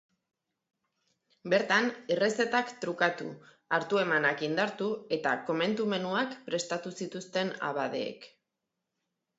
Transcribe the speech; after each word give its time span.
Bertan, 1.53 1.89
errezetak 2.15 2.73
trukatu, 2.85 3.27
hartu-emanak 3.79 4.43
indartu 4.49 4.89
eta 5.19 5.35
komentu-menuak 5.51 6.35
prestatu 6.51 6.95
zituzten 7.03 7.57
abadeek. 7.73 8.29